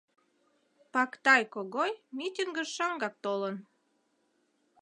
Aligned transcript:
Пактай 0.93 1.43
Когой 1.53 1.91
митингыш 2.17 2.69
шаҥгак 2.77 3.15
толын. 3.23 3.55